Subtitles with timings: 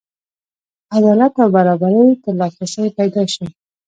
[0.97, 3.45] عدالت او برابرۍ ته لاسرسی پیدا شي.